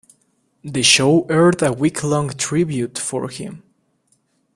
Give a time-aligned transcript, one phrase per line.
[0.63, 3.61] The show aired a week-long tribute for him.